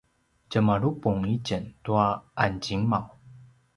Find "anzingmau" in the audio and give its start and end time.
2.43-3.07